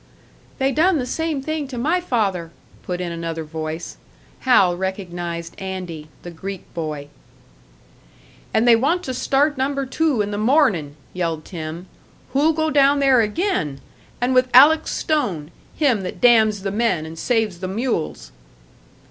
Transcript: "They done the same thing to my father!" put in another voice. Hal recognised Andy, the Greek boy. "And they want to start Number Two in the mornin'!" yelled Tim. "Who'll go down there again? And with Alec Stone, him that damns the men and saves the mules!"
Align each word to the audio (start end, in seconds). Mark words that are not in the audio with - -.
"They 0.57 0.71
done 0.71 0.97
the 0.97 1.05
same 1.05 1.43
thing 1.43 1.67
to 1.67 1.77
my 1.77 2.01
father!" 2.01 2.49
put 2.81 2.99
in 3.01 3.11
another 3.11 3.43
voice. 3.43 3.97
Hal 4.39 4.75
recognised 4.75 5.53
Andy, 5.61 6.07
the 6.23 6.31
Greek 6.31 6.63
boy. 6.73 7.09
"And 8.51 8.67
they 8.67 8.75
want 8.75 9.03
to 9.03 9.13
start 9.13 9.59
Number 9.59 9.85
Two 9.85 10.23
in 10.23 10.31
the 10.31 10.39
mornin'!" 10.39 10.95
yelled 11.13 11.45
Tim. 11.45 11.85
"Who'll 12.33 12.53
go 12.53 12.71
down 12.71 12.97
there 12.97 13.21
again? 13.21 13.79
And 14.19 14.33
with 14.33 14.49
Alec 14.55 14.87
Stone, 14.87 15.51
him 15.75 16.01
that 16.01 16.19
damns 16.19 16.63
the 16.63 16.71
men 16.71 17.05
and 17.05 17.19
saves 17.19 17.59
the 17.59 17.67
mules!" 17.67 18.31